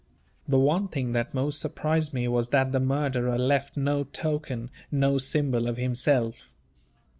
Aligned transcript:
The 0.47 0.57
one 0.57 0.87
thing 0.87 1.11
that 1.11 1.35
most 1.35 1.59
surprised 1.59 2.11
me 2.11 2.27
was 2.27 2.49
that 2.49 2.71
the 2.71 2.79
murderer 2.79 3.37
left 3.37 3.77
no 3.77 4.03
token, 4.05 4.71
no 4.91 5.19
symbol 5.19 5.67
of 5.67 5.77
himself. 5.77 6.51